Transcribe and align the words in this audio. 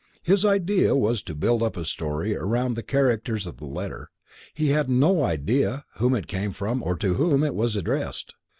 "His 0.23 0.43
idea 0.43 0.95
was 0.95 1.21
to 1.21 1.35
build 1.35 1.61
up 1.61 1.77
a 1.77 1.85
story 1.85 2.35
around 2.35 2.73
the 2.73 2.81
characters 2.81 3.45
of 3.45 3.57
the 3.57 3.67
letter. 3.67 4.09
He 4.55 4.69
had 4.69 4.89
no 4.89 5.23
idea 5.23 5.85
whom 5.97 6.15
it 6.15 6.25
came 6.25 6.53
from 6.53 6.81
or 6.81 6.95
to 6.95 7.13
whom 7.13 7.43
it 7.43 7.53
was 7.53 7.75
addressed. 7.75 8.33